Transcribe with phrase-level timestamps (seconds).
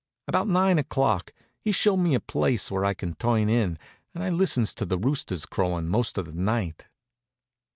[0.27, 3.77] About nine o'clock he shows me a place where I can turn in,
[4.15, 6.87] and I listens to the roosters crowin' most of the night.